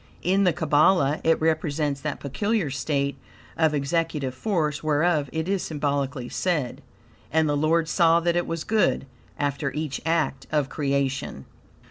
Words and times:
In 0.23 0.45
the 0.45 0.51
Kabbalah 0.51 1.21
it 1.23 1.39
represents 1.39 2.01
that 2.01 2.19
peculiar 2.19 2.71
state 2.71 3.19
of 3.55 3.75
executive 3.75 4.33
force 4.33 4.83
whereof 4.83 5.29
it 5.31 5.47
is 5.47 5.61
symbolically 5.61 6.27
said: 6.27 6.81
"And 7.31 7.47
the 7.47 7.55
Lord 7.55 7.87
saw 7.87 8.19
that 8.19 8.35
it 8.35 8.47
was 8.47 8.63
good," 8.63 9.05
after 9.37 9.71
each 9.73 10.01
act 10.03 10.47
of 10.51 10.69
creation. 10.69 11.45